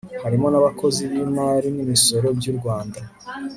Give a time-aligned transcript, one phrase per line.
[0.23, 2.99] harimo n'abakozi b'imari n'imisoro by'urwanda